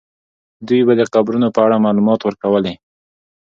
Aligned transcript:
دوی 0.67 0.81
به 0.87 0.93
د 0.97 1.01
قبرونو 1.13 1.47
په 1.55 1.59
اړه 1.65 1.83
معلومات 1.85 2.19
ورکولې. 2.23 2.73